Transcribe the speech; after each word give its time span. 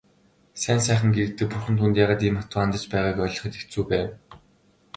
Сайн 0.61 0.79
сайхан 0.85 1.11
гэгддэг 1.15 1.47
бурхан 1.51 1.75
түүнд 1.77 1.99
яагаад 2.03 2.21
ийм 2.27 2.37
хатуу 2.39 2.59
хандаж 2.61 2.83
байгааг 2.91 3.17
ойлгоход 3.25 3.53
хэцүү 3.57 3.83
байв. 3.91 4.09